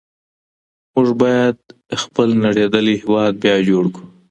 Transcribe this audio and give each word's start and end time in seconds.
موږ 0.93 1.07
بايد 1.21 1.57
خپل 2.01 2.27
نړېدلی 2.45 2.95
هېواد 3.01 3.33
بيا 3.43 3.55
جوړ 3.69 3.85
کړو. 3.93 4.05